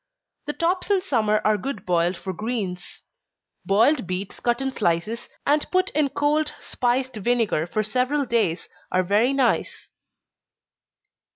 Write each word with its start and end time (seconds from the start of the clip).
The 0.47 0.53
tops 0.53 0.89
in 0.89 0.99
summer 1.03 1.41
are 1.45 1.59
good 1.59 1.85
boiled 1.85 2.17
for 2.17 2.33
greens. 2.33 3.03
Boiled 3.67 4.07
beets 4.07 4.39
cut 4.39 4.59
in 4.59 4.71
slices, 4.71 5.29
and 5.45 5.69
put 5.69 5.91
in 5.91 6.09
cold 6.09 6.53
spiced 6.59 7.15
vinegar 7.17 7.67
for 7.67 7.83
several 7.83 8.25
days, 8.25 8.67
are 8.91 9.03
very 9.03 9.31
nice. 9.31 9.91